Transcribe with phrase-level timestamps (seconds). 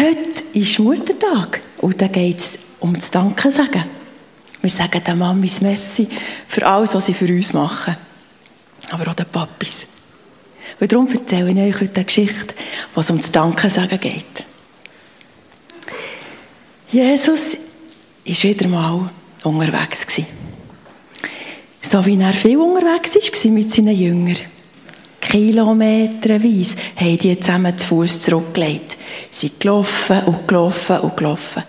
[0.00, 3.84] Heute ist Muttertag und da geht es um das Danke sagen.
[4.62, 6.08] Wir sagen den Mamis Merci
[6.48, 7.96] für alles, was sie für uns machen.
[8.90, 9.82] Aber auch den Papis.
[10.80, 12.54] Und darum erzähle ich euch heute eine Geschichte,
[12.94, 14.44] was um das Danke sagen geht.
[16.88, 17.58] Jesus
[18.24, 19.10] war wieder mal
[19.44, 20.06] unterwegs.
[21.82, 24.38] So wie er viel unterwegs war mit seinen Jüngern.
[25.30, 28.96] Kilometerweise haben die zusammen zu Fuß zurückgelegt.
[29.30, 31.62] Sie sind gelaufen und gelaufen und gelaufen.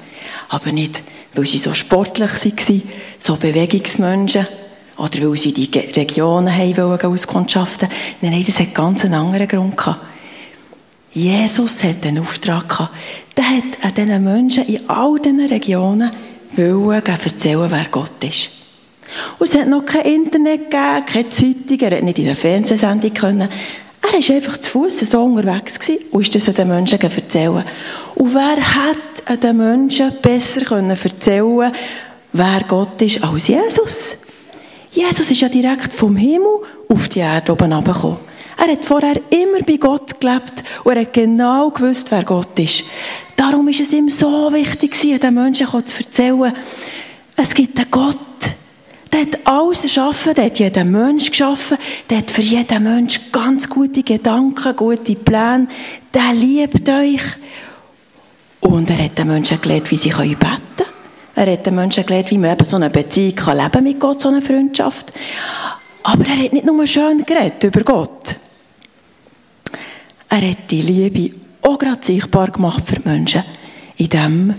[0.50, 1.04] Aber nicht,
[1.36, 2.82] weil sie so sportlich waren,
[3.20, 4.48] so Bewegungsmenschen,
[4.98, 7.88] oder weil sie die Regionen haben auskundschaften
[8.22, 10.02] Nein, nein, das hat ganz einen anderen Grund gehabt.
[11.14, 12.96] Jesus hat einen Auftrag gehabt.
[13.38, 16.10] Der hat an diesen Menschen in all diesen Regionen
[16.56, 18.61] erzählen, wer Gott ist.
[19.40, 23.14] Und es hat noch kein Internet gegeben, keine Zeitung, er hat nicht in einer Fernsehsendung
[23.14, 23.50] können.
[24.04, 25.80] Er war einfach zu Fuß so unterwegs
[26.12, 27.64] und ist das den Menschen erzählen.
[28.16, 31.72] Und wer hat den Menschen besser können erzählen
[32.34, 34.18] wer Gott ist, als Jesus?
[34.92, 38.18] Jesus ist ja direkt vom Himmel auf die Erde oben herabgekommen.
[38.58, 42.84] Er hat vorher immer bei Gott gelebt und er hat genau gewusst, wer Gott ist.
[43.36, 46.54] Darum ist es ihm so wichtig, den Menschen zu erzählen,
[47.36, 48.31] es gibt einen Gott, der
[49.22, 51.78] hat alles erschaffen, der hat jeden Mensch geschaffen,
[52.10, 55.68] der hat für jeden Mensch ganz gute Gedanken, gute Pläne,
[56.14, 57.24] der liebt euch.
[58.60, 60.62] Und er hat den Menschen gelernt, wie sie beten können.
[61.36, 64.22] Er hat den Menschen gelernt, wie man eben so eine Beziehung kann leben mit Gott,
[64.22, 65.12] so eine Freundschaft.
[66.04, 68.38] Aber er hat nicht nur schön geredet über Gott.
[70.30, 73.44] Er hat die Liebe auch gerade sichtbar gemacht für die Menschen,
[73.98, 74.56] indem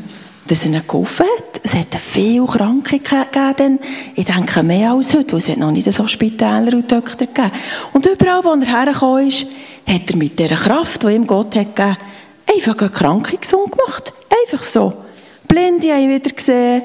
[0.46, 1.60] dass er ihnen geholfen hat.
[1.62, 3.78] Es hat viele Kranke gegeben,
[4.14, 7.52] ich denke mehr als heute, weil es noch nicht so Spitäler und Doktor gegeben.
[7.92, 9.46] Und überall, wo er hergekommen ist,
[9.86, 11.96] hat er mit dieser Kraft, die ihm Gott hat gegeben,
[12.46, 14.12] einfach eine Kranke gesund gemacht.
[14.42, 14.92] Einfach so.
[15.46, 16.82] Blinde haben wieder gesehen,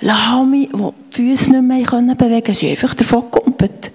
[0.00, 3.90] Lahme, die die Füße nicht mehr bewegen konnten, sind einfach davon gekumpelt.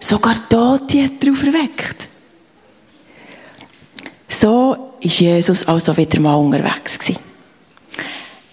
[0.00, 2.08] Sogar Tote hat er auferweckt.
[4.28, 6.98] So war Jesus also wieder mal unterwegs.
[6.98, 7.27] Gewesen.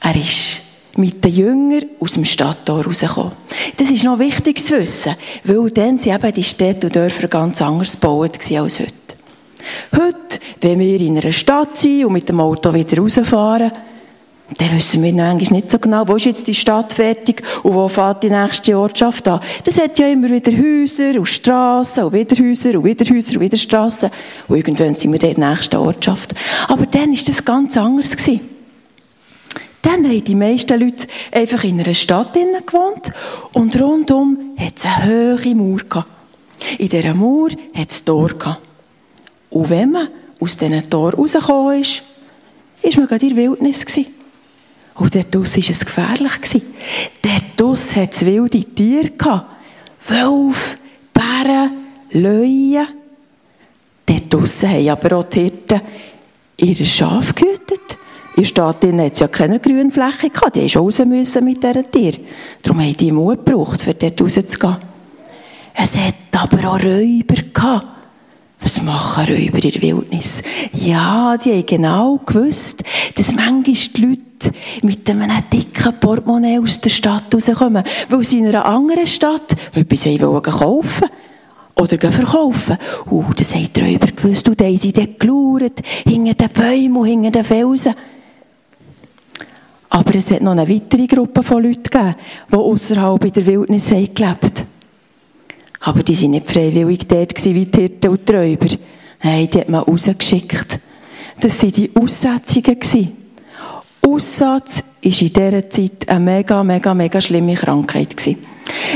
[0.05, 0.61] Er ist
[0.97, 3.31] mit den Jüngern aus dem Stadttor rausgekommen.
[3.75, 7.59] Das ist noch wichtig zu wissen, weil dann sind eben die Städte und Dörfer ganz
[7.59, 8.93] anders gebaut als heute.
[9.93, 13.71] Heute, wenn wir in einer Stadt sind und mit dem Auto wieder rausfahren,
[14.59, 17.87] dann wissen wir eigentlich nicht so genau, wo ist jetzt die Stadt fertig und wo
[17.87, 19.39] fährt die nächste Ortschaft an.
[19.63, 23.39] Das hat ja immer wieder Häuser und Strassen und wieder Häuser und wieder Häuser und
[23.39, 24.11] wieder Strassen.
[24.47, 26.35] Und irgendwann sind wir in der nächsten Ortschaft.
[26.67, 28.11] Aber dann war das ganz anders.
[28.11, 28.54] Gewesen.
[29.85, 33.13] Dann haben die meisten Leute einfach in einer Stadt gewohnt
[33.53, 36.07] und rundum hat es eine hohe Mauer.
[36.79, 38.31] In dieser Mauer hat es Tor.
[39.51, 40.07] Und wenn man
[40.39, 42.01] aus diesen Tor rausgekommen ist,
[42.81, 44.07] ist man gerade in der Wildnis gewesen.
[44.95, 46.63] Und dort draussen war es gefährlich.
[47.21, 49.45] Dort draussen hat es wilde Tiere.
[50.07, 50.77] Wölfe,
[51.13, 51.71] Bären,
[52.09, 52.87] Löwen.
[54.07, 55.81] Dort draussen haben aber auch die Hirten
[56.57, 57.97] ihre Schafe gehütet.
[58.35, 60.55] In Stadt hat ja keine Grünfläche gehabt.
[60.55, 62.19] Die mussten raus müssen mit diesen Tieren.
[62.61, 64.77] Darum haben die Mut gebraucht, für dort rauszugehen.
[65.73, 67.87] Es hat aber auch Räuber gehabt.
[68.61, 70.41] Was machen Räuber in der Wildnis?
[70.73, 72.83] Ja, die haben genau gewusst,
[73.15, 78.47] dass manchmal die Leute mit einem dicken Portemonnaie aus der Stadt rauskommen, weil sie in
[78.47, 81.09] einer anderen Stadt etwas kaufen
[81.75, 82.77] wollten oder verkaufen.
[83.09, 84.47] Uh, das haben die Räuber gewusst.
[84.47, 87.93] Und dann haben sie dort geschaut, hinter den Bäumen und hinter den Felsen.
[89.89, 92.15] Aber es hat noch eine weitere Gruppe von Leuten gegeben,
[92.51, 94.51] die außerhalb in der Wildnis gelebt haben.
[95.81, 98.67] Aber die waren nicht freiwillig dort wie die Hirten und die Räuber.
[99.23, 100.79] Nein, die hat man rausgeschickt.
[101.39, 103.13] Das waren die Aussetzungen.
[104.01, 108.15] Aussatz war in dieser Zeit eine mega, mega, mega schlimme Krankheit.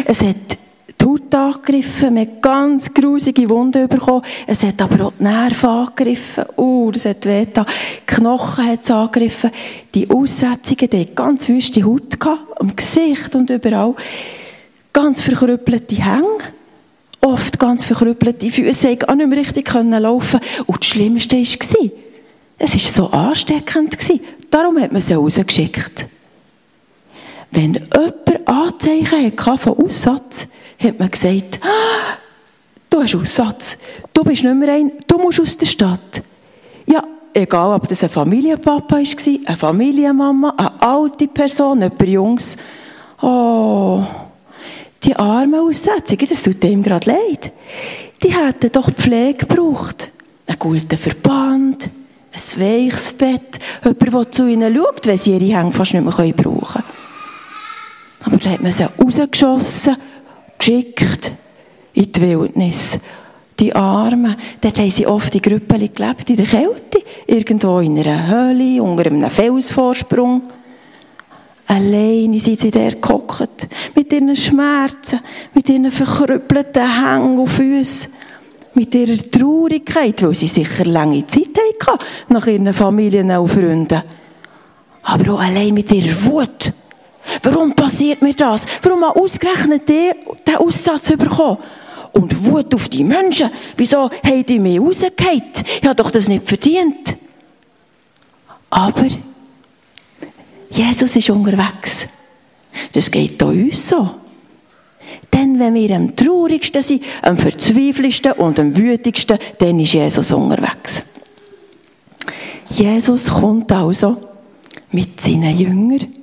[0.05, 0.58] Es hat
[0.99, 4.23] die Haut angegriffen, man hat ganz grusige Wunden bekommen.
[4.45, 6.45] Es hat aber auch die Nerven angegriffen.
[6.57, 7.61] Uh, das hat weh Die
[8.05, 9.51] Knochen hat es angegriffen.
[9.93, 13.95] Die Aussetzungen, die ganz wüste Haut gehabt, am Gesicht und überall.
[14.91, 16.37] Ganz verkrüppelte Hänge.
[17.21, 21.89] Oft ganz verkrüppelte Füße, auch nicht mehr richtig laufen Und das Schlimmste war,
[22.57, 23.97] es war so ansteckend.
[24.49, 26.07] Darum hat man sie rausgeschickt.
[27.51, 30.47] Wenn jemand Anzeichen hatte von Aussatz,
[30.79, 32.17] hat man gesagt, ah,
[32.89, 33.77] du hast Aussatz,
[34.13, 36.23] du bist nicht mehr ein, du musst aus der Stadt.
[36.85, 37.03] Ja,
[37.33, 42.57] egal ob das ein Familienpapa war, eine Familienmama, eine alte Person, jemand Jungs.
[43.21, 44.03] Oh,
[45.03, 47.51] die armen Aussetzungen, das tut ihm gerade leid.
[48.23, 50.11] Die hätten doch Pflege gebraucht.
[50.47, 51.89] Einen guten Verband,
[52.31, 56.33] ein weiches Bett, jemand, der zu ihnen schaut, wenn sie ihre Hänge fast nicht mehr
[56.33, 56.83] brauchen können.
[58.25, 59.95] Aber dann hat man sie rausgeschossen,
[60.59, 61.33] geschickt
[61.93, 62.99] in die Wildnis.
[63.59, 68.27] Die Armen, dort haben sie oft in Gruppen gelebt, in der Kälte, irgendwo in einer
[68.27, 70.43] Höhle, unter einem Felsvorsprung.
[71.67, 75.19] Alleine sind sie der gehockt, mit ihren Schmerzen,
[75.53, 78.11] mit ihren verkrüppelten Hängen und Füßen,
[78.75, 81.49] mit ihrer Traurigkeit, weil sie sicher lange Zeit
[81.85, 84.03] hatten, nach ihren Familien und Freunden.
[85.03, 86.73] Aber auch allein mit ihrer Wut.
[87.43, 88.65] Warum passiert mir das?
[88.81, 90.15] Warum hat ausgerechnet der
[90.47, 91.57] den Aussatz bekommen?
[92.11, 93.49] Und Wut auf die Menschen.
[93.77, 95.43] Wieso haben die mich rausgehauen?
[95.79, 97.15] Ich habe doch das nicht verdient.
[98.69, 99.07] Aber
[100.71, 102.07] Jesus ist unterwegs.
[102.93, 104.09] Das geht auch uns so.
[105.33, 111.03] Denn wenn wir am traurigsten sind, am verzweifelsten und am wütigsten, dann ist Jesus unterwegs.
[112.69, 114.17] Jesus kommt also
[114.91, 116.18] mit seinen Jüngern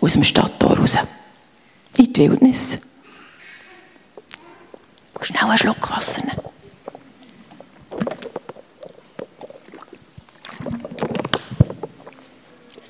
[0.00, 0.96] aus dem Stadttor raus.
[1.96, 2.78] In die Wildnis.
[5.20, 6.22] Schnell einen Schluck Wasser.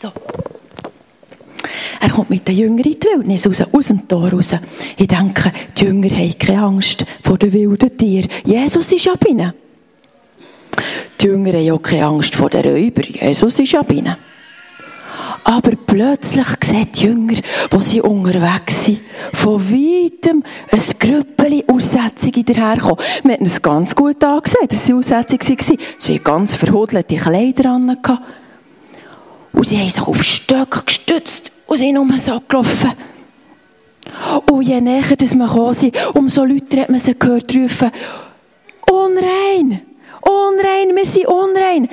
[0.00, 0.12] So.
[2.00, 4.50] Er kommt mit den Jüngern in die Wildnis raus, aus dem Tor raus.
[4.96, 8.30] Ich denke, die Jünger haben keine Angst vor den wilden Tieren.
[8.44, 9.52] Jesus ist ja bei ihnen.
[11.20, 13.06] Die Jünger haben auch keine Angst vor den Räubern.
[13.08, 14.16] Jesus ist ja bei ihnen.
[15.44, 17.38] Aber plötzlich sehen die Jünger,
[17.70, 19.00] wo sie unterwegs sind,
[19.32, 22.98] von weitem ein Grüppeli Aussetzungen daherkommen.
[23.24, 25.78] Wir haben es ganz gut angesehen, dass sie Aussetzungen waren.
[25.98, 27.96] Sie hatten ganz verhudelte Kleider an.
[29.52, 32.92] Und sie haben sich auf Stöcke gestützt und sind um so gelaufen.
[34.50, 37.90] Und je näher dass wir gekommen sind, umso lauter hat man sie gehört rufen,
[38.90, 39.82] unrein,
[40.20, 41.88] unrein, wir sind unrein.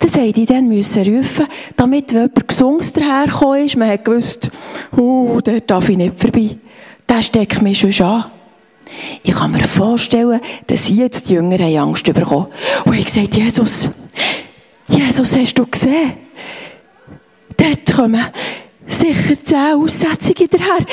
[0.00, 1.46] Das haben die dann müssen rufen,
[1.76, 4.50] damit, jemand Gesungs dahergekommen ist, man hat gewusst,
[4.96, 6.56] oh, der darf ich nicht vorbei.
[7.08, 8.24] Der steckt mich schon an.
[9.22, 12.46] Ich kann mir vorstellen, dass jetzt die Jünger Angst bekommen
[12.84, 13.88] Und ich gesagt, Jesus,
[14.88, 16.14] Jesus, hast du gesehen?
[17.56, 18.24] Dort kommen
[18.86, 20.86] sicher zehn Aussetzungen daher.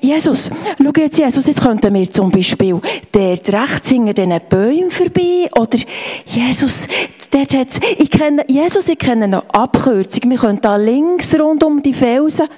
[0.00, 2.80] Jesus, schau jetzt, Jesus, jetzt könnten wir zum Beispiel
[3.12, 5.78] der rechts hinter diesen Bäumen vorbei, oder
[6.26, 6.86] Jesus,
[7.30, 11.82] dort hat's, ich kenne, Jesus, ich kenne noch Abkürzung, wir können da links rund um
[11.82, 12.48] die Felsen.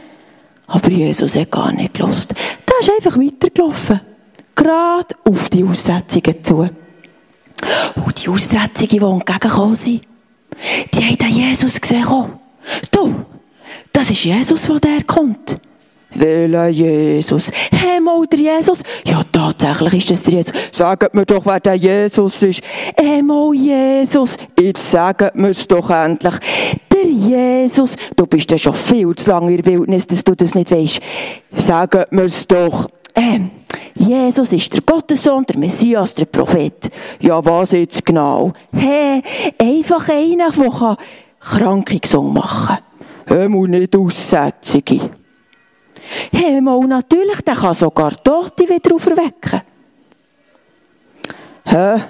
[0.66, 2.34] Aber Jesus hat gar nicht gelost.
[2.68, 4.00] Der ist einfach weitergelaufen.
[4.54, 6.68] Gerade auf die Aussetzungen zu.
[8.04, 10.02] Und die Aussetzungen, die entgegengekommen sind,
[10.94, 12.04] die haben den Jesus gesehen.
[12.90, 13.14] Du,
[13.92, 15.58] das ist Jesus, der der kommt.
[16.18, 17.50] Welcher Jesus?
[17.70, 18.78] Hey, mal der Jesus?
[19.06, 20.52] Ja, tatsächlich ist das der Jesus.
[20.72, 22.60] Sagt mir doch, wer der Jesus ist.
[22.96, 24.36] Hey, mal Jesus.
[24.58, 26.34] Jetzt sagt mir es doch endlich.
[26.92, 27.96] Der Jesus.
[28.16, 31.00] Du bist ja schon viel zu lange in der Wildnis, dass du das nicht weißt.
[31.52, 32.88] Sagt mir es doch.
[33.14, 33.50] Ähm,
[33.94, 36.90] Jesus ist der Gottessohn, der Messias, der Prophet.
[37.20, 38.52] Ja, was jetzt genau?
[38.72, 39.22] Hey,
[39.58, 40.96] einfach einer, der
[41.40, 42.78] Kranke gesungen machen kann.
[43.26, 45.25] Hör mal nicht Aussetzungen.
[46.32, 49.62] Hey, mal natürlich, der kann sogar Tote wieder auferwecken.
[51.64, 52.02] Hä?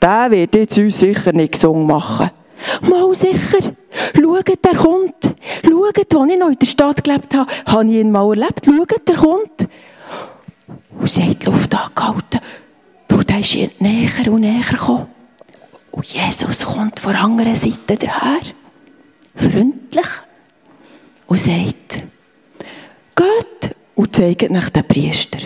[0.00, 2.30] Der wird jetzt uns sicher nicht gesungen machen.
[2.82, 3.72] Mal sicher.
[4.14, 5.34] Schaut, der kommt.
[5.64, 8.64] Schaut, als ich noch in der Stadt gelebt habe, habe ich ihn mal erlebt.
[8.64, 9.68] Schaut, der kommt.
[10.98, 12.40] Und sie hat die Luft angehalten.
[13.10, 15.06] Und der ist näher und näher gekommen.
[15.90, 18.40] Und Jesus kommt von der anderen Seite daher.
[19.34, 20.06] Freundlich.
[21.26, 22.02] Und sagt,
[23.18, 25.38] geht und zeigt nach den Priester.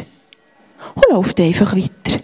[0.95, 2.21] Und läuft einfach weiter.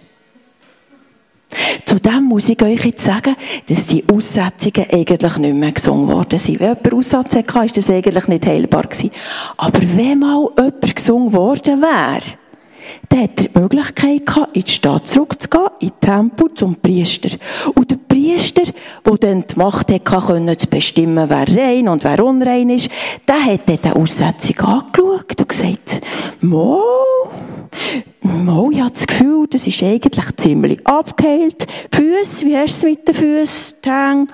[1.85, 3.35] Zudem muss ich euch jetzt sagen,
[3.67, 6.59] dass die Aussetzungen eigentlich nicht mehr gesungen worden sind.
[6.59, 9.11] Wenn jemand Aussatz hatte, war das eigentlich nicht heilbar gewesen.
[9.57, 12.37] Aber wenn mal jemand gesungen worden wäre,
[13.09, 17.29] dann hat er die Möglichkeit gehabt, in die Stadt zurückzugehen, in den Tempel zum Priester.
[17.75, 18.63] Und der Priester,
[19.05, 22.89] der dann die Macht hatte, zu bestimmen, wer rein und wer unrein ist,
[23.27, 26.01] der hat dann die Aussetzung angeschaut und gesagt,
[26.41, 26.81] Mo,
[28.21, 31.65] Mo, ich habe das Gefühl, das ist eigentlich ziemlich abgeheilt.
[31.93, 34.27] Füße, wie hast du es mit den Füßen?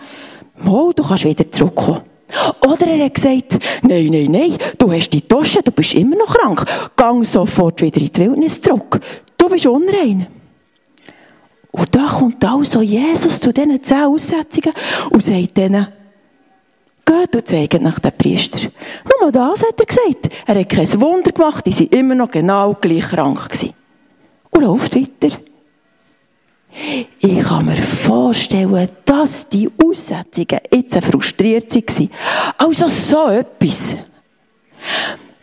[0.63, 2.14] Mo, du kannst wieder zurückkommen.
[2.61, 6.35] Oder er hat gesagt, nein, nein, nein, du hast die Tasche, du bist immer noch
[6.35, 6.63] krank.
[6.95, 8.99] Gang sofort wieder in die Wildnis zurück.
[9.37, 10.27] Du bist unrein.
[11.71, 14.73] Und da kommt also Jesus zu diesen zehn Aussetzungen
[15.11, 15.87] und sagt ihnen,
[17.05, 18.69] geht und zeigt nach den Priester.
[19.21, 20.29] Nur das hat er gesagt.
[20.45, 23.73] Er hat kein Wunder gemacht, die sind immer noch genau gleich krank gewesen.
[24.51, 25.37] Und läuft weiter.
[27.19, 32.09] Ich kann mir vorstellen, dass die Aussetzungen jetzt frustriert waren.
[32.57, 33.97] Also so etwas.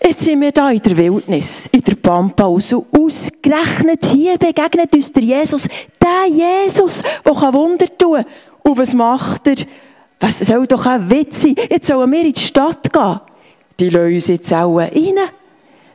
[0.05, 5.13] Jetzt sind wir da in der Wildnis, in der Pampa und ausgerechnet hier begegnet uns
[5.13, 5.63] der Jesus,
[6.01, 8.27] der Jesus, der Wunder tun kann.
[8.63, 9.57] Und was macht er?
[10.21, 11.55] Was soll doch ein Witz sein?
[11.71, 13.21] Jetzt sollen wir in die Stadt gehen.
[13.79, 15.15] Die lassen uns jetzt auch rein.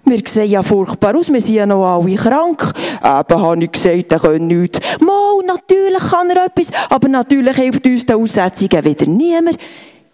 [0.07, 2.71] Wir sehen ja furchtbar aus, wir sind ja noch alle krank.
[3.03, 4.79] Eben, habe ich gesagt, er kann nichts.
[5.01, 9.57] Mal, natürlich kann er etwas, aber natürlich hilft uns den Aussetzungen wieder niemand.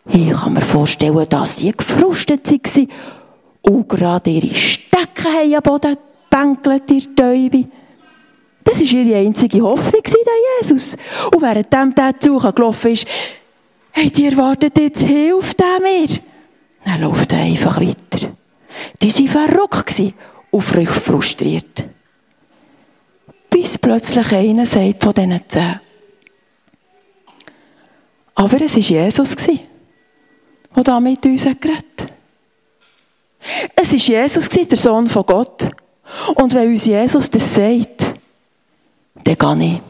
[0.09, 2.87] Ich kann mir vorstellen, dass sie gefrustet waren
[3.61, 5.97] und gerade ihre Stecken haben am Boden
[6.29, 7.65] gebänkelt, ihr Täube.
[8.63, 10.95] Das war ihre einzige Hoffnung, der Jesus.
[11.31, 13.05] Und während der Zug gelaufen ist,
[13.91, 16.07] hey, die erwartet jetzt, hilft er mir.
[16.83, 18.31] Dann läuft er einfach weiter.
[19.01, 20.13] Die waren verrückt
[20.51, 21.85] und frustriert.
[23.49, 25.79] Bis plötzlich einer sagt von diesen zehn.
[28.35, 32.13] Aber es war Jesus, der da mit uns geredet.
[33.75, 35.69] Es war Jesus, der Sohn von Gott.
[36.35, 38.13] Und wenn uns Jesus das sagt,
[39.23, 39.81] dann gehe ich.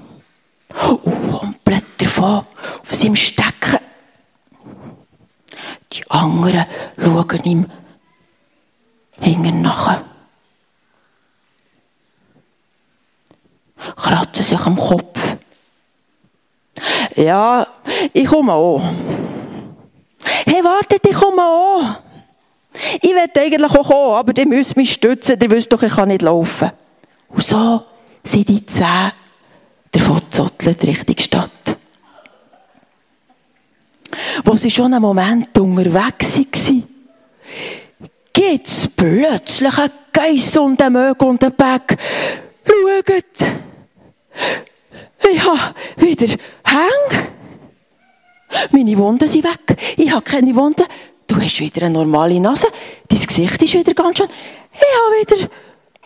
[1.04, 2.42] Und komplett davon,
[2.82, 3.80] auf seinem Stecken.
[5.92, 6.66] Die anderen
[6.98, 7.66] schauen ihm
[9.24, 10.04] hinten nachher.
[13.96, 15.38] Kratzen sich am Kopf.
[17.16, 17.68] Ja,
[18.14, 18.82] ich komme auch.
[20.46, 22.02] Hey, wartet, ich komme auch.
[23.02, 26.08] Ich will eigentlich auch kommen, aber ihr müsst mich stützen, ihr wisst doch, ich kann
[26.08, 26.72] nicht laufen.
[27.30, 27.84] Und so
[28.24, 29.12] sind die zehn
[29.92, 31.52] davon gezottelt Richtung Stadt.
[34.44, 36.84] Wo sie schon einen Moment unterwegs waren,
[38.34, 41.98] gibt es plötzlich einen Geiss und einen Möge und einen Back.
[42.66, 43.54] Schaut!
[45.32, 46.28] Ich habe wieder
[46.66, 47.28] Hänge.
[48.72, 49.78] Meine Wunden sind weg.
[49.98, 50.86] Ich habe keine Wunden.
[51.28, 52.68] Du hast wieder eine normale Nase.
[53.08, 54.28] Dein Gesicht ist wieder ganz schön.
[54.74, 55.50] Ich habe wieder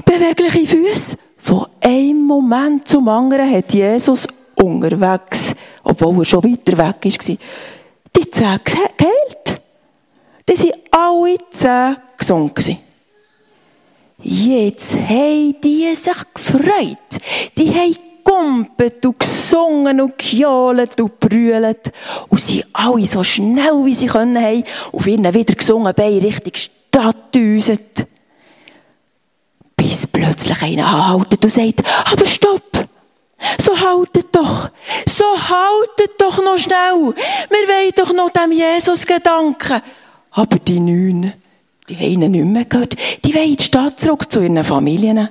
[0.06, 1.18] bewegliche Füße.
[1.38, 5.54] Von einem Moment zum anderen hat Jesus unterwegs,
[5.84, 9.62] obwohl er schon weiter weg war, die zehn geheilt.
[10.50, 12.80] Die sind alle zehn gesund.
[14.22, 16.98] Jetzt haben die sich gefreut.
[17.58, 21.92] Die haben gumpet und gesungen und gejohlt und brüllt.
[22.28, 26.54] Und sie alle so schnell, wie sie können haben, auf ihren wieder gesungen Bein Richtung
[26.56, 28.08] Stadt düset.
[29.76, 32.88] Bis plötzlich einer anhaltet und sagt, aber stopp!
[33.62, 34.72] So haltet doch!
[35.08, 37.14] So haltet doch noch schnell!
[37.50, 39.82] Wir wollen doch noch dem Jesus Gedanken.
[40.32, 41.34] Aber die Neun,
[41.90, 42.96] die haben ihn nicht mehr gehört.
[43.24, 45.30] Die wollen in die Stadt zurück zu ihren Familien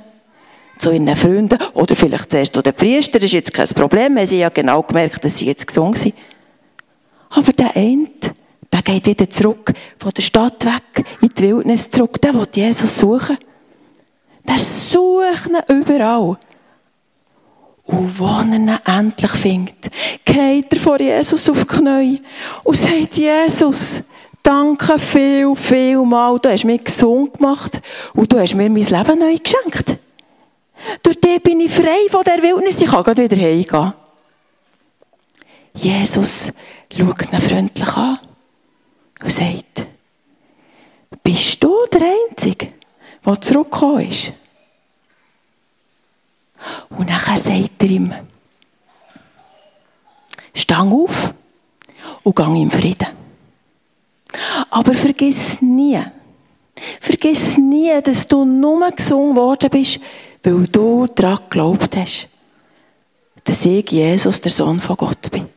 [0.79, 3.21] zu ihren Freunden oder vielleicht zuerst zu den Priestern.
[3.21, 6.15] Das ist jetzt kein Problem, weil sie ja genau gemerkt, dass sie jetzt gesungen sind.
[7.31, 8.09] Aber der eine,
[8.73, 12.21] der geht wieder zurück, von der Stadt weg, in die Wildnis zurück.
[12.21, 13.39] Der will Jesus suchen.
[14.47, 16.37] Der sucht ihn überall.
[17.85, 19.91] Und wo er ihn endlich findet,
[20.25, 22.23] geht er vor Jesus auf die Knie
[22.65, 24.03] und sagt, Jesus,
[24.47, 27.83] danke viel, viel mal, du hast mich gesund gemacht
[28.15, 29.99] und du hast mir mein Leben neu geschenkt.
[31.03, 32.81] Durch die bin ich frei von der Wildnis.
[32.81, 33.93] Ich kann gerade wieder heimgehen.
[35.75, 36.53] Jesus
[36.97, 38.19] schaut ihn freundlich an
[39.23, 39.87] und sagt,
[41.23, 42.73] bist du der Einzige,
[43.25, 44.33] der zurückgekommen ist?
[46.91, 48.15] Und nachher sagt er ihm,
[50.55, 51.35] stang auf
[52.23, 53.15] und gang im Frieden.
[54.76, 55.99] Aber vergiss nie,
[57.00, 60.00] vergiss nie, dass du nur gesungen worden bist,
[60.42, 62.28] weil du daran geglaubt hast,
[63.42, 65.49] dass ich Jesus, der Sohn von Gott bin.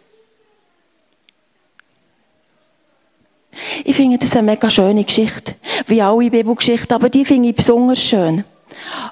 [3.84, 5.56] Ich finde das eine mega schöne Geschichte,
[5.88, 8.46] wie alle Bibelgeschichten, aber die finde ich besonders schön.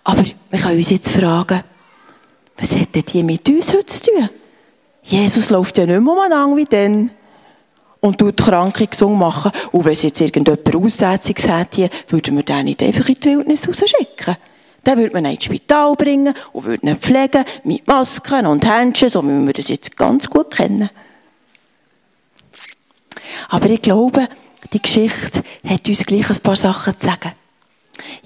[0.05, 1.65] Aber wir können uns jetzt fragen,
[2.55, 4.29] was hat denn die mit uns heute zu tun?
[5.03, 7.11] Jesus läuft ja nicht mehr umeinander wie dann
[7.99, 9.51] und tut Kranke gesungen machen.
[9.71, 13.67] Und wenn es jetzt irgendjemand Aussetzung hätte, würden wir den nicht einfach in die Wildnis
[13.67, 14.37] rausschicken.
[14.83, 19.09] Dann würde man ihn ins Spital bringen und würde ihn pflegen mit Masken und Händchen,
[19.09, 20.89] so wie wir das jetzt ganz gut kennen.
[23.49, 24.29] Aber ich glaube,
[24.71, 27.33] die Geschichte hat uns gleich ein paar Sachen zu sagen.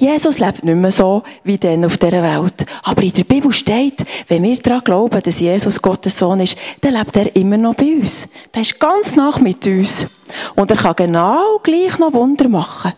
[0.02, 2.66] Jesus lebt nicht mehr so wie dann auf dieser Welt.
[2.82, 6.96] Aber in der Bibel steht, wenn wir daran glauben, dass Jesus Gottes Sohn ist, dann
[6.96, 8.28] lebt er immer noch bei uns.
[8.52, 10.08] Der ist ganz nach mit uns.
[10.56, 12.94] Und er kann genau gleich noch Wunder machen.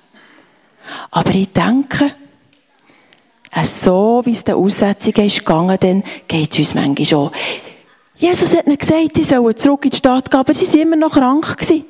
[1.11, 2.13] Aber ich denke,
[3.65, 7.31] so wie es der Aussetzungen ist gegangen, dann geht es uns manchmal schon.
[8.15, 10.95] Jesus hat ihnen gesagt, sie sollen zurück in die Stadt gehen, aber sie waren immer
[10.95, 11.57] noch krank.
[11.57, 11.83] Gewesen.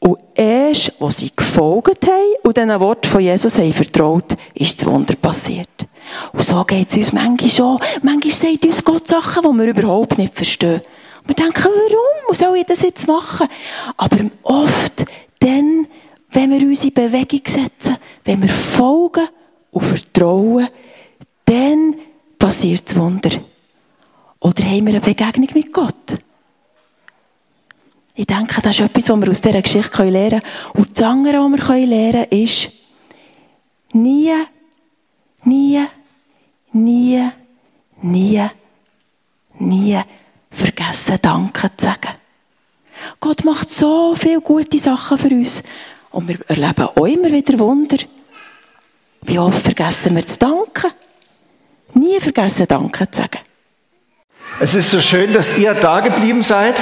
[0.00, 4.88] Und erst, als sie gefolgt haben und diesen Wort von Jesus haben vertraut, ist das
[4.88, 5.86] Wunder passiert.
[6.32, 7.78] Und so geht es uns manchmal schon.
[8.02, 10.80] Manchmal sagt uns Gott Sachen, die wir überhaupt nicht verstehen.
[11.26, 13.46] Wir denken, warum soll ich das jetzt machen?
[13.98, 15.04] Aber oft
[15.38, 15.86] dann,
[16.30, 19.28] wenn wir uns in Bewegung setzen, wenn wir folgen
[19.70, 20.68] und vertrauen,
[21.44, 21.96] dann
[22.38, 23.30] passiert das Wunder.
[24.40, 26.18] Oder haben wir eine Begegnung mit Gott?
[28.14, 30.42] Ich denke, das ist etwas, was wir aus dieser Geschichte lernen können.
[30.74, 32.70] Und das andere, was wir lernen können, ist,
[33.92, 34.32] nie,
[35.44, 35.86] nie,
[36.72, 37.30] nie,
[38.02, 38.50] nie,
[39.58, 40.00] nie
[40.50, 42.14] vergessen, Danke zu sagen.
[43.20, 45.62] Gott macht so viele gute Sachen für uns.
[46.10, 47.98] Und wir erleben auch immer wieder Wunder.
[49.22, 50.90] Wie oft vergessen wir zu danken?
[51.94, 53.38] Nie vergessen, Danke zu sagen.
[54.58, 56.74] Es ist so schön, dass ihr da geblieben seid.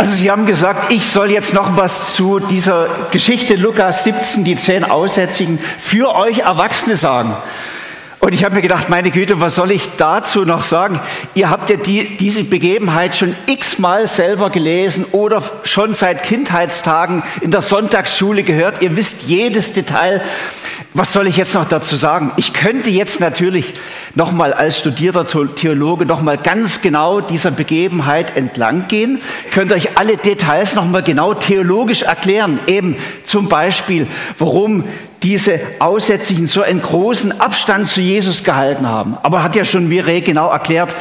[0.00, 4.56] Also Sie haben gesagt, ich soll jetzt noch was zu dieser Geschichte Lukas 17, die
[4.56, 7.36] zehn Aussätzigen, für euch Erwachsene sagen.
[8.18, 11.00] Und ich habe mir gedacht, meine Güte, was soll ich dazu noch sagen?
[11.34, 17.50] Ihr habt ja die, diese Begebenheit schon x-mal selber gelesen oder schon seit Kindheitstagen in
[17.50, 18.80] der Sonntagsschule gehört.
[18.80, 20.22] Ihr wisst jedes Detail.
[20.92, 22.32] Was soll ich jetzt noch dazu sagen?
[22.36, 23.74] Ich könnte jetzt natürlich
[24.16, 29.20] nochmal als studierter Theologe nochmal ganz genau dieser Begebenheit entlang gehen,
[29.52, 32.58] könnte euch alle Details nochmal genau theologisch erklären.
[32.66, 34.82] Eben zum Beispiel, warum
[35.22, 39.16] diese Aussätzigen so einen großen Abstand zu Jesus gehalten haben.
[39.22, 40.96] Aber hat ja schon Mireille genau erklärt,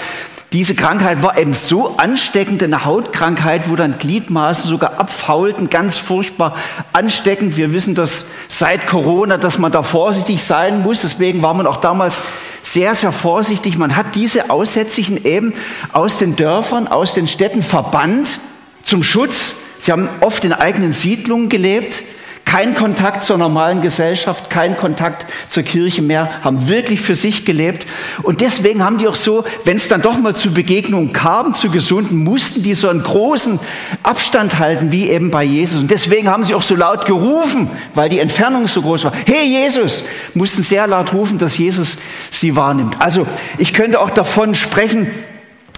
[0.51, 6.55] diese Krankheit war eben so ansteckend, eine Hautkrankheit, wo dann Gliedmaßen sogar abfaulten, ganz furchtbar
[6.91, 7.55] ansteckend.
[7.55, 11.01] Wir wissen das seit Corona, dass man da vorsichtig sein muss.
[11.01, 12.21] Deswegen war man auch damals
[12.63, 13.77] sehr, sehr vorsichtig.
[13.77, 15.53] Man hat diese Aussätzigen eben
[15.93, 18.39] aus den Dörfern, aus den Städten verbannt
[18.81, 19.53] zum Schutz.
[19.77, 22.03] Sie haben oft in eigenen Siedlungen gelebt
[22.49, 27.85] kein Kontakt zur normalen Gesellschaft, kein Kontakt zur Kirche mehr, haben wirklich für sich gelebt.
[28.23, 31.69] Und deswegen haben die auch so, wenn es dann doch mal zu Begegnungen kam, zu
[31.69, 33.59] Gesunden, mussten die so einen großen
[34.01, 35.79] Abstand halten, wie eben bei Jesus.
[35.79, 39.13] Und deswegen haben sie auch so laut gerufen, weil die Entfernung so groß war.
[39.27, 40.03] Hey Jesus!
[40.33, 41.97] Mussten sehr laut rufen, dass Jesus
[42.31, 42.99] sie wahrnimmt.
[42.99, 43.27] Also
[43.59, 45.05] ich könnte auch davon sprechen,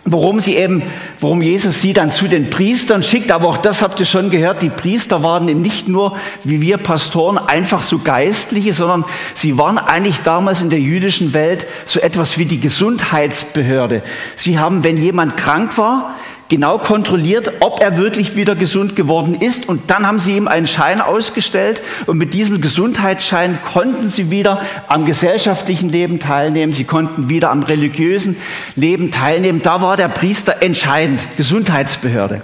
[0.03, 0.81] Warum sie eben,
[1.19, 4.63] warum Jesus sie dann zu den Priestern schickt, aber auch das habt ihr schon gehört,
[4.63, 9.77] die Priester waren eben nicht nur, wie wir Pastoren, einfach so Geistliche, sondern sie waren
[9.77, 14.01] eigentlich damals in der jüdischen Welt so etwas wie die Gesundheitsbehörde.
[14.35, 16.15] Sie haben, wenn jemand krank war,
[16.51, 19.69] genau kontrolliert, ob er wirklich wieder gesund geworden ist.
[19.69, 21.81] Und dann haben sie ihm einen Schein ausgestellt.
[22.07, 26.73] Und mit diesem Gesundheitsschein konnten sie wieder am gesellschaftlichen Leben teilnehmen.
[26.73, 28.35] Sie konnten wieder am religiösen
[28.75, 29.61] Leben teilnehmen.
[29.63, 32.41] Da war der Priester entscheidend, Gesundheitsbehörde.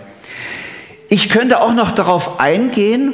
[1.09, 3.13] Ich könnte auch noch darauf eingehen,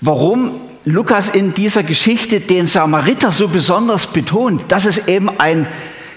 [0.00, 0.52] warum
[0.84, 5.66] Lukas in dieser Geschichte den Samariter so besonders betont, dass es eben ein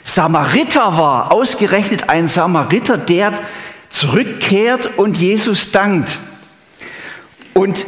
[0.07, 3.33] Samariter war, ausgerechnet ein Samariter, der
[3.89, 6.17] zurückkehrt und Jesus dankt.
[7.53, 7.85] Und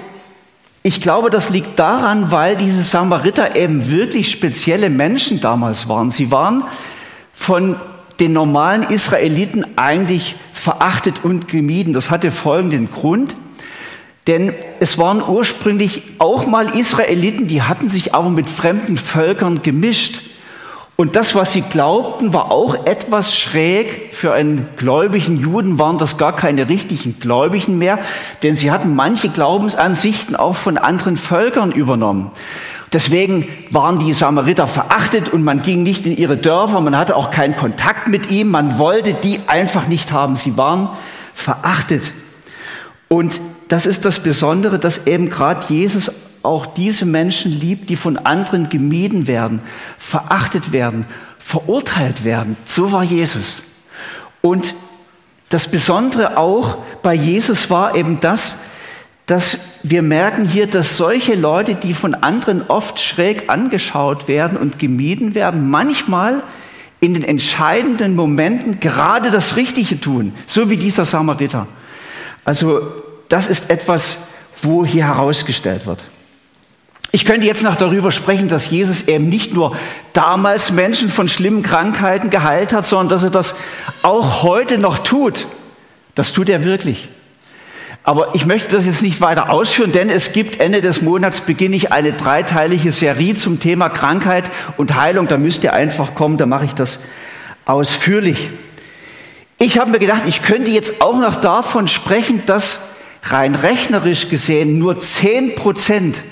[0.84, 6.10] ich glaube, das liegt daran, weil diese Samariter eben wirklich spezielle Menschen damals waren.
[6.10, 6.66] Sie waren
[7.34, 7.78] von
[8.20, 11.94] den normalen Israeliten eigentlich verachtet und gemieden.
[11.94, 13.36] Das hatte folgenden Grund.
[14.28, 20.29] Denn es waren ursprünglich auch mal Israeliten, die hatten sich aber mit fremden Völkern gemischt.
[21.00, 24.14] Und das, was sie glaubten, war auch etwas schräg.
[24.14, 28.00] Für einen gläubigen Juden waren das gar keine richtigen Gläubigen mehr,
[28.44, 32.32] denn sie hatten manche Glaubensansichten auch von anderen Völkern übernommen.
[32.92, 37.32] Deswegen waren die Samariter verachtet und man ging nicht in ihre Dörfer, man hatte auch
[37.32, 40.36] keinen Kontakt mit ihm, man wollte die einfach nicht haben.
[40.36, 40.90] Sie waren
[41.34, 42.12] verachtet.
[43.08, 46.12] Und das ist das Besondere, dass eben gerade Jesus
[46.44, 49.62] auch diese Menschen liebt, die von anderen gemieden werden,
[49.98, 51.06] verachtet werden,
[51.38, 52.58] verurteilt werden.
[52.66, 53.58] So war Jesus.
[54.42, 54.74] Und
[55.50, 58.60] das Besondere auch bei Jesus war eben das,
[59.26, 64.80] dass wir merken hier, dass solche Leute, die von anderen oft schräg angeschaut werden und
[64.80, 66.42] gemieden werden, manchmal
[67.00, 71.68] in den entscheidenden Momenten gerade das Richtige tun, so wie dieser Samariter.
[72.44, 72.82] Also
[73.30, 74.18] das ist etwas,
[74.62, 76.04] wo hier herausgestellt wird.
[77.12, 79.76] Ich könnte jetzt noch darüber sprechen, dass Jesus eben nicht nur
[80.14, 83.56] damals Menschen von schlimmen Krankheiten geheilt hat, sondern dass er das
[84.04, 85.48] auch heute noch tut.
[86.14, 87.10] Das tut er wirklich.
[88.04, 91.76] Aber ich möchte das jetzt nicht weiter ausführen, denn es gibt Ende des Monats beginne
[91.76, 94.46] ich eine dreiteilige Serie zum Thema Krankheit
[94.78, 95.28] und Heilung.
[95.28, 97.00] Da müsst ihr einfach kommen, da mache ich das
[97.66, 98.50] ausführlich.
[99.58, 102.80] Ich habe mir gedacht, ich könnte jetzt auch noch davon sprechen, dass
[103.24, 106.24] rein rechnerisch gesehen nur 10 Prozent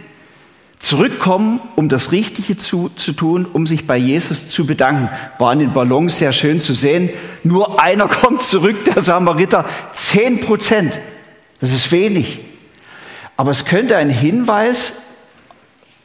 [0.79, 5.09] zurückkommen, um das Richtige zu, zu tun, um sich bei Jesus zu bedanken.
[5.39, 7.09] War in den Ballons sehr schön zu sehen.
[7.43, 9.65] Nur einer kommt zurück, der Samariter.
[9.95, 10.99] 10 Prozent.
[11.59, 12.39] Das ist wenig.
[13.35, 14.93] Aber es könnte ein Hinweis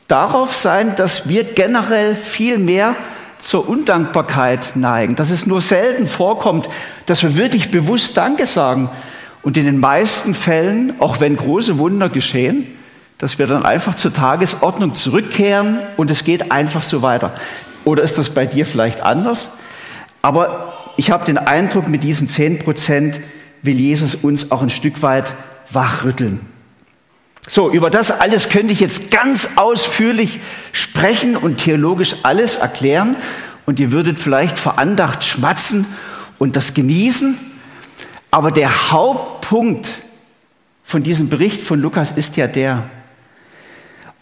[0.09, 2.97] darauf sein, dass wir generell viel mehr
[3.39, 6.69] zur Undankbarkeit neigen, dass es nur selten vorkommt,
[7.07, 8.89] dass wir wirklich bewusst Danke sagen
[9.43, 12.67] und in den meisten Fällen, auch wenn große Wunder geschehen,
[13.23, 17.33] dass wir dann einfach zur Tagesordnung zurückkehren und es geht einfach so weiter.
[17.85, 19.53] Oder ist das bei dir vielleicht anders?
[20.23, 23.21] Aber ich habe den Eindruck, mit diesen zehn Prozent
[23.63, 25.35] will Jesus uns auch ein Stück weit
[25.71, 26.41] wachrütteln.
[27.49, 30.41] So, über das alles könnte ich jetzt ganz ausführlich
[30.73, 33.15] sprechen und theologisch alles erklären
[33.67, 35.87] und ihr würdet vielleicht verandacht schmatzen
[36.41, 37.39] und das genießen.
[38.33, 39.87] Aber der Hauptpunkt
[40.83, 42.91] von diesem Bericht von Lukas ist ja der,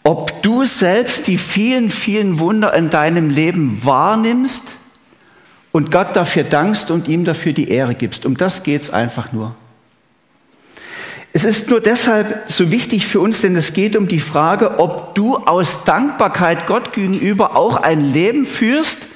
[0.03, 4.63] ob du selbst die vielen, vielen Wunder in deinem Leben wahrnimmst
[5.71, 8.25] und Gott dafür dankst und ihm dafür die Ehre gibst.
[8.25, 9.55] Um das geht's einfach nur.
[11.33, 15.15] Es ist nur deshalb so wichtig für uns, denn es geht um die Frage, ob
[15.15, 19.07] du aus Dankbarkeit Gott gegenüber auch ein Leben führst,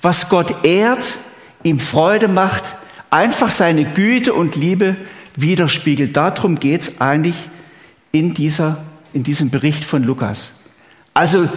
[0.00, 1.18] was Gott ehrt,
[1.62, 2.64] ihm Freude macht,
[3.10, 4.96] einfach seine Güte und Liebe
[5.36, 6.16] widerspiegelt.
[6.16, 7.36] Darum geht es eigentlich
[8.12, 8.82] in, dieser,
[9.12, 10.52] in diesem Bericht von Lukas.
[11.14, 11.48] Also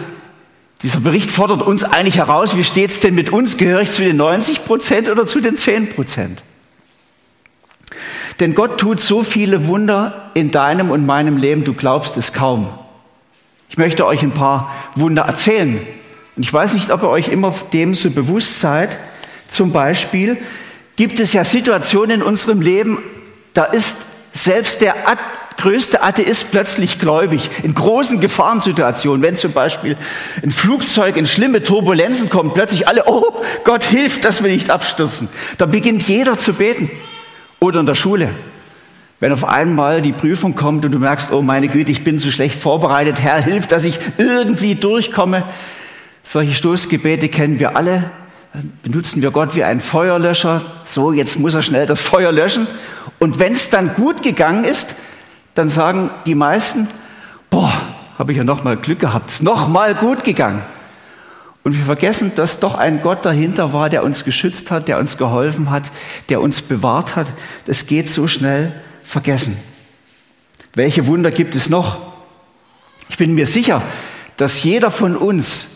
[0.82, 3.56] dieser Bericht fordert uns eigentlich heraus, wie steht es denn mit uns?
[3.56, 6.44] Gehöre ich zu den 90 Prozent oder zu den 10 Prozent?
[8.40, 12.68] Denn Gott tut so viele Wunder in deinem und meinem Leben, du glaubst es kaum.
[13.70, 15.80] Ich möchte euch ein paar Wunder erzählen.
[16.36, 18.98] Und ich weiß nicht, ob ihr euch immer dem so bewusst seid.
[19.48, 20.36] Zum Beispiel
[20.96, 22.98] gibt es ja Situationen in unserem Leben,
[23.54, 23.96] da ist
[24.32, 25.08] selbst der
[25.56, 27.50] größte Atheist plötzlich gläubig.
[27.62, 29.96] In großen Gefahrensituationen, wenn zum Beispiel
[30.42, 35.28] ein Flugzeug in schlimme Turbulenzen kommt, plötzlich alle, oh Gott hilft, dass wir nicht abstürzen.
[35.58, 36.90] Da beginnt jeder zu beten.
[37.58, 38.28] Oder in der Schule.
[39.18, 42.30] Wenn auf einmal die Prüfung kommt und du merkst, oh meine Güte, ich bin so
[42.30, 45.44] schlecht vorbereitet, Herr, hilf, dass ich irgendwie durchkomme.
[46.22, 48.10] Solche Stoßgebete kennen wir alle.
[48.52, 50.60] Dann benutzen wir Gott wie einen Feuerlöscher.
[50.84, 52.66] So, jetzt muss er schnell das Feuer löschen.
[53.18, 54.96] Und wenn es dann gut gegangen ist,
[55.56, 56.86] dann sagen die meisten,
[57.50, 57.72] boah,
[58.18, 60.62] habe ich ja noch mal Glück gehabt, ist noch mal gut gegangen.
[61.64, 65.16] Und wir vergessen, dass doch ein Gott dahinter war, der uns geschützt hat, der uns
[65.16, 65.90] geholfen hat,
[66.28, 67.32] der uns bewahrt hat.
[67.64, 69.56] Das geht so schnell vergessen.
[70.74, 71.98] Welche Wunder gibt es noch?
[73.08, 73.82] Ich bin mir sicher,
[74.36, 75.75] dass jeder von uns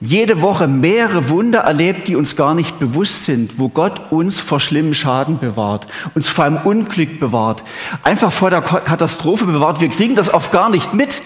[0.00, 4.60] jede Woche mehrere Wunder erlebt, die uns gar nicht bewusst sind, wo Gott uns vor
[4.60, 7.64] schlimmen Schaden bewahrt, uns vor einem Unglück bewahrt,
[8.04, 9.80] einfach vor der Katastrophe bewahrt.
[9.80, 11.20] Wir kriegen das oft gar nicht mit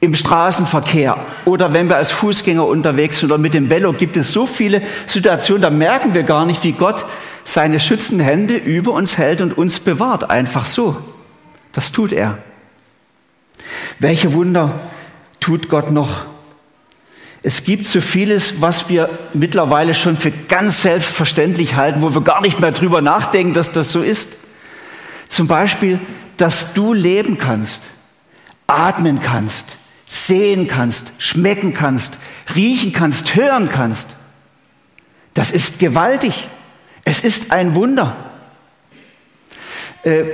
[0.00, 4.32] im Straßenverkehr oder wenn wir als Fußgänger unterwegs sind oder mit dem Velo, gibt es
[4.32, 7.06] so viele Situationen, da merken wir gar nicht, wie Gott
[7.44, 10.30] seine schützenden Hände über uns hält und uns bewahrt.
[10.30, 10.96] Einfach so.
[11.72, 12.38] Das tut er.
[13.98, 14.80] Welche Wunder
[15.40, 16.26] tut Gott noch?
[17.46, 22.40] Es gibt so vieles, was wir mittlerweile schon für ganz selbstverständlich halten, wo wir gar
[22.40, 24.28] nicht mehr drüber nachdenken, dass das so ist.
[25.28, 26.00] Zum Beispiel,
[26.38, 27.82] dass du leben kannst,
[28.66, 29.76] atmen kannst,
[30.06, 32.16] sehen kannst, schmecken kannst,
[32.56, 34.08] riechen kannst, hören kannst.
[35.34, 36.48] Das ist gewaltig.
[37.04, 38.16] Es ist ein Wunder.
[40.02, 40.24] Äh,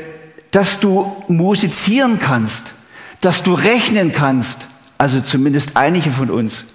[0.53, 2.73] dass du musizieren kannst,
[3.20, 6.66] dass du rechnen kannst, also zumindest einige von uns.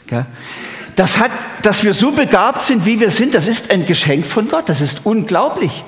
[0.95, 4.47] Das hat, dass wir so begabt sind, wie wir sind, das ist ein Geschenk von
[4.47, 4.69] Gott.
[4.69, 5.83] Das ist unglaublich.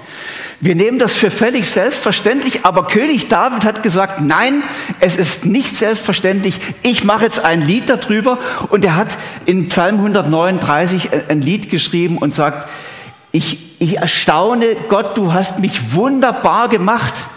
[0.59, 4.63] Wir nehmen das für völlig selbstverständlich, aber König David hat gesagt, nein,
[4.99, 6.55] es ist nicht selbstverständlich.
[6.81, 12.17] Ich mache jetzt ein Lied darüber und er hat in Psalm 139 ein Lied geschrieben
[12.17, 12.67] und sagt,
[13.31, 17.27] ich, ich erstaune, Gott, du hast mich wunderbar gemacht.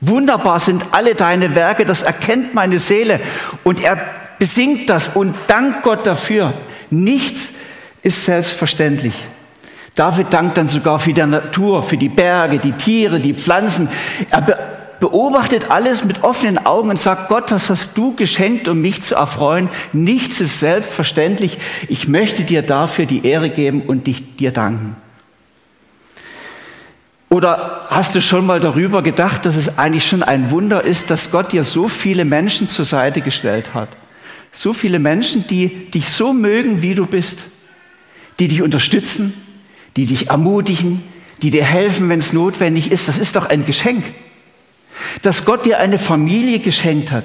[0.00, 3.20] Wunderbar sind alle deine Werke, das erkennt meine Seele.
[3.62, 3.98] Und er
[4.44, 6.52] besingt das und dankt Gott dafür.
[6.90, 7.48] Nichts
[8.02, 9.14] ist selbstverständlich.
[9.94, 13.88] David dankt dann sogar für die Natur, für die Berge, die Tiere, die Pflanzen.
[14.30, 14.58] Er be
[15.00, 19.14] beobachtet alles mit offenen Augen und sagt, Gott, das hast du geschenkt, um mich zu
[19.14, 19.70] erfreuen.
[19.94, 21.56] Nichts ist selbstverständlich.
[21.88, 24.94] Ich möchte dir dafür die Ehre geben und dich, dir danken.
[27.30, 31.30] Oder hast du schon mal darüber gedacht, dass es eigentlich schon ein Wunder ist, dass
[31.30, 33.88] Gott dir so viele Menschen zur Seite gestellt hat?
[34.56, 37.40] So viele Menschen, die dich so mögen, wie du bist,
[38.38, 39.34] die dich unterstützen,
[39.96, 41.02] die dich ermutigen,
[41.42, 43.08] die dir helfen, wenn es notwendig ist.
[43.08, 44.04] Das ist doch ein Geschenk.
[45.22, 47.24] Dass Gott dir eine Familie geschenkt hat,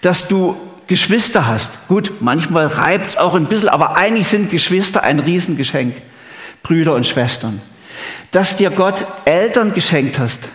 [0.00, 0.56] dass du
[0.88, 1.88] Geschwister hast.
[1.88, 5.94] Gut, manchmal reibt es auch ein bisschen, aber eigentlich sind Geschwister ein Riesengeschenk.
[6.62, 7.60] Brüder und Schwestern.
[8.32, 10.48] Dass dir Gott Eltern geschenkt hast.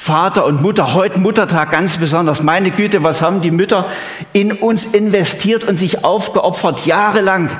[0.00, 2.42] Vater und Mutter, heute Muttertag ganz besonders.
[2.42, 3.90] Meine Güte, was haben die Mütter
[4.32, 7.50] in uns investiert und sich aufgeopfert, jahrelang.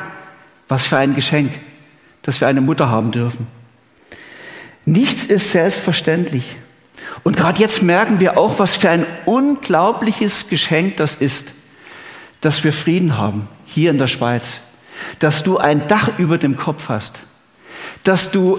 [0.69, 1.53] Was für ein Geschenk,
[2.23, 3.47] dass wir eine Mutter haben dürfen.
[4.87, 6.57] Nichts ist selbstverständlich.
[7.25, 11.53] Und gerade jetzt merken wir auch, was für ein unglaubliches Geschenk das ist
[12.41, 14.61] dass wir Frieden haben hier in der Schweiz,
[15.19, 17.21] dass du ein Dach über dem Kopf hast,
[18.03, 18.59] dass du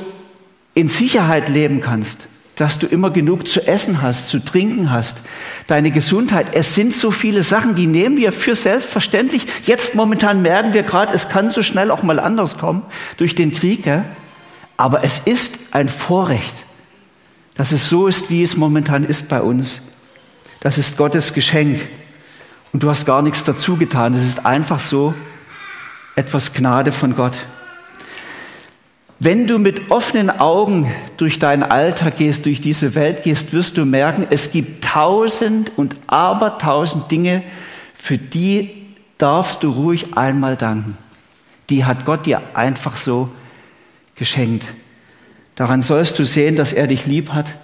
[0.74, 2.28] in Sicherheit leben kannst,
[2.62, 5.24] dass du immer genug zu essen hast, zu trinken hast,
[5.66, 6.46] deine Gesundheit.
[6.52, 9.48] Es sind so viele Sachen, die nehmen wir für selbstverständlich.
[9.64, 12.84] Jetzt momentan merken wir gerade, es kann so schnell auch mal anders kommen
[13.18, 13.88] durch den Krieg.
[13.88, 14.06] Ja?
[14.78, 16.68] Aber es ist ein Vorrecht,
[17.56, 19.82] dass es so ist, wie es momentan ist bei uns.
[20.60, 21.82] Das ist Gottes Geschenk.
[22.74, 24.14] Und du hast gar nichts dazu getan.
[24.14, 25.16] Es ist einfach so
[26.16, 27.40] etwas Gnade von Gott.
[29.24, 33.86] Wenn du mit offenen Augen durch deinen Alltag gehst, durch diese Welt gehst, wirst du
[33.86, 37.44] merken, es gibt tausend und abertausend Dinge,
[37.94, 38.88] für die
[39.20, 40.98] darfst du ruhig einmal danken.
[41.70, 43.30] Die hat Gott dir einfach so
[44.16, 44.74] geschenkt.
[45.54, 47.58] Daran sollst du sehen, dass er dich lieb hat.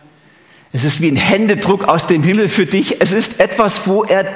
[0.74, 3.02] Es ist wie ein Händedruck aus dem Himmel für dich.
[3.02, 4.28] Es ist etwas, wo er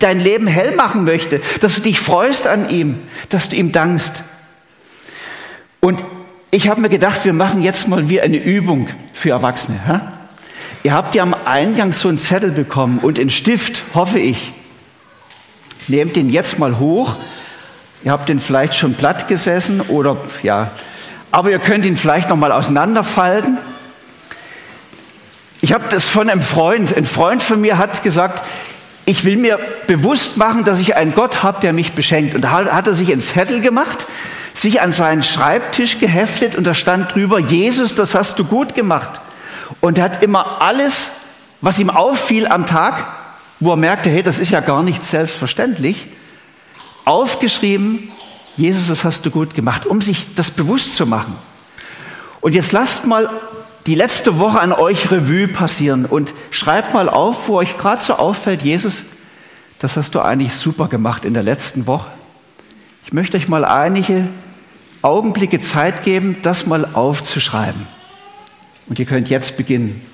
[0.00, 2.98] dein Leben hell machen möchte, dass du dich freust an ihm,
[3.28, 4.24] dass du ihm dankst.
[5.78, 6.02] Und
[6.50, 9.80] ich habe mir gedacht, wir machen jetzt mal wie eine Übung für Erwachsene.
[9.86, 10.00] Hä?
[10.84, 14.52] Ihr habt ja am Eingang so einen Zettel bekommen und einen Stift, hoffe ich.
[15.88, 17.16] Nehmt den jetzt mal hoch.
[18.04, 20.70] Ihr habt den vielleicht schon platt gesessen oder ja,
[21.32, 23.58] aber ihr könnt ihn vielleicht noch mal auseinanderfalten.
[25.60, 26.96] Ich habe das von einem Freund.
[26.96, 28.44] Ein Freund von mir hat gesagt,
[29.06, 32.34] ich will mir bewusst machen, dass ich einen Gott habe, der mich beschenkt.
[32.34, 34.06] Und da hat er sich ins Zettel gemacht,
[34.56, 39.20] sich an seinen Schreibtisch geheftet und da stand drüber, Jesus, das hast du gut gemacht.
[39.80, 41.10] Und er hat immer alles,
[41.60, 43.06] was ihm auffiel am Tag,
[43.60, 46.08] wo er merkte, hey, das ist ja gar nicht selbstverständlich,
[47.04, 48.10] aufgeschrieben,
[48.56, 51.36] Jesus, das hast du gut gemacht, um sich das bewusst zu machen.
[52.40, 53.28] Und jetzt lasst mal
[53.86, 58.14] die letzte Woche an euch Revue passieren und schreibt mal auf, wo euch gerade so
[58.14, 59.02] auffällt, Jesus,
[59.78, 62.10] das hast du eigentlich super gemacht in der letzten Woche.
[63.04, 64.26] Ich möchte euch mal einige
[65.06, 67.86] Augenblicke Zeit geben, das mal aufzuschreiben.
[68.88, 70.04] Und ihr könnt jetzt beginnen.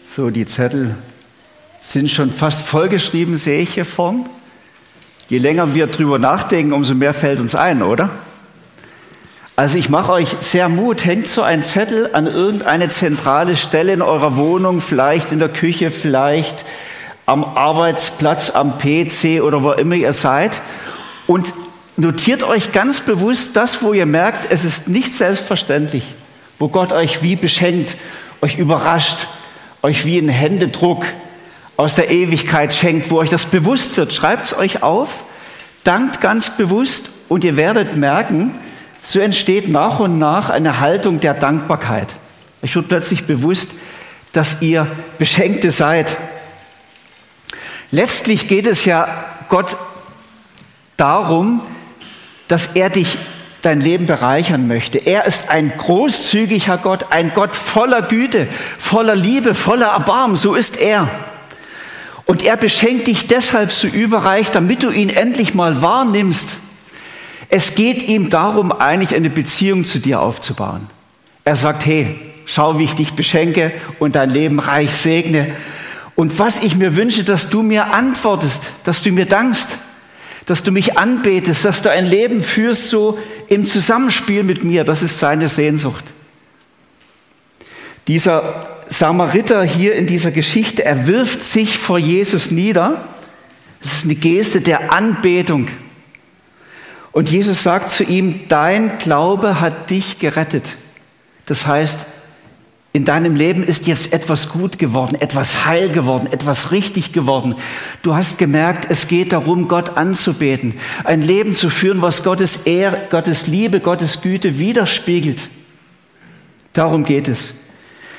[0.00, 0.94] So, die Zettel
[1.78, 4.30] sind schon fast vollgeschrieben, sehe ich hier vorn.
[5.28, 8.08] Je länger wir drüber nachdenken, umso mehr fällt uns ein, oder?
[9.56, 14.00] Also ich mache euch sehr Mut, hängt so ein Zettel an irgendeine zentrale Stelle in
[14.00, 16.64] eurer Wohnung, vielleicht in der Küche, vielleicht
[17.26, 20.60] am Arbeitsplatz, am PC oder wo immer ihr seid
[21.26, 21.54] und
[21.96, 26.14] notiert euch ganz bewusst das, wo ihr merkt, es ist nicht selbstverständlich,
[26.58, 27.96] wo Gott euch wie beschenkt,
[28.40, 29.28] euch überrascht,
[29.82, 31.04] euch wie einen Händedruck
[31.76, 34.12] aus der Ewigkeit schenkt, wo euch das bewusst wird.
[34.12, 35.24] Schreibt es euch auf,
[35.84, 38.54] dankt ganz bewusst und ihr werdet merken,
[39.02, 42.16] so entsteht nach und nach eine Haltung der Dankbarkeit.
[42.62, 43.70] Ich wird plötzlich bewusst,
[44.32, 44.86] dass ihr
[45.18, 46.16] Beschenkte seid.
[47.90, 49.08] Letztlich geht es ja
[49.48, 49.76] Gott
[50.96, 51.60] darum,
[52.48, 53.18] dass er dich
[53.62, 54.98] dein Leben bereichern möchte.
[54.98, 58.48] Er ist ein großzügiger Gott, ein Gott voller Güte,
[58.78, 60.36] voller Liebe, voller Erbarmen.
[60.36, 61.08] So ist er.
[62.24, 66.48] Und er beschenkt dich deshalb so überreich, damit du ihn endlich mal wahrnimmst
[67.52, 70.86] es geht ihm darum, eigentlich eine Beziehung zu dir aufzubauen.
[71.44, 75.48] Er sagt, hey, schau, wie ich dich beschenke und dein Leben reich segne.
[76.20, 79.78] Und was ich mir wünsche, dass du mir antwortest, dass du mir dankst,
[80.44, 84.84] dass du mich anbetest, dass du ein Leben führst so im Zusammenspiel mit mir.
[84.84, 86.04] Das ist seine Sehnsucht.
[88.06, 93.02] Dieser Samariter hier in dieser Geschichte, er wirft sich vor Jesus nieder.
[93.80, 95.68] Es ist eine Geste der Anbetung.
[97.12, 100.76] Und Jesus sagt zu ihm, dein Glaube hat dich gerettet.
[101.46, 102.04] Das heißt,
[102.92, 107.54] in deinem Leben ist jetzt etwas gut geworden, etwas heil geworden, etwas richtig geworden.
[108.02, 110.74] Du hast gemerkt, es geht darum, Gott anzubeten,
[111.04, 115.50] ein Leben zu führen, was Gottes Ehre, Gottes Liebe, Gottes Güte widerspiegelt.
[116.72, 117.54] Darum geht es.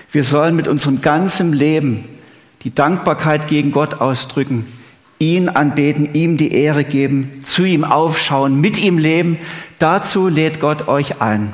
[0.10, 2.07] Wir sollen mit unserem ganzen Leben
[2.63, 4.67] die Dankbarkeit gegen Gott ausdrücken,
[5.19, 9.38] ihn anbeten, ihm die Ehre geben, zu ihm aufschauen, mit ihm leben.
[9.79, 11.53] Dazu lädt Gott euch ein.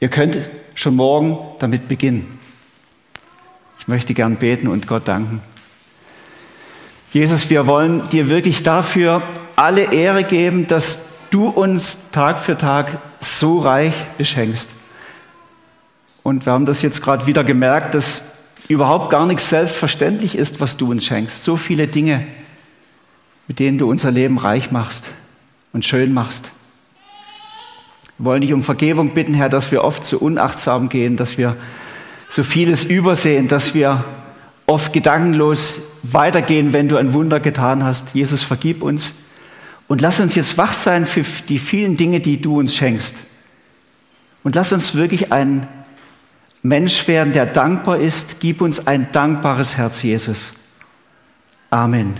[0.00, 0.38] Ihr könnt
[0.78, 2.38] schon morgen damit beginnen.
[3.80, 5.40] Ich möchte gern beten und Gott danken.
[7.12, 9.22] Jesus, wir wollen dir wirklich dafür
[9.56, 14.76] alle Ehre geben, dass du uns Tag für Tag so reich beschenkst.
[16.22, 18.22] Und wir haben das jetzt gerade wieder gemerkt, dass
[18.68, 21.42] überhaupt gar nichts selbstverständlich ist, was du uns schenkst.
[21.42, 22.24] So viele Dinge,
[23.48, 25.06] mit denen du unser Leben reich machst
[25.72, 26.52] und schön machst.
[28.18, 31.56] Wir wollen dich um Vergebung bitten, Herr, dass wir oft so unachtsam gehen, dass wir
[32.28, 34.04] so vieles übersehen, dass wir
[34.66, 38.14] oft gedankenlos weitergehen, wenn du ein Wunder getan hast.
[38.14, 39.14] Jesus, vergib uns
[39.86, 43.16] und lass uns jetzt wach sein für die vielen Dinge, die du uns schenkst.
[44.44, 45.66] Und lass uns wirklich ein
[46.62, 48.40] Mensch werden, der dankbar ist.
[48.40, 50.52] Gib uns ein dankbares Herz, Jesus.
[51.70, 52.14] Amen.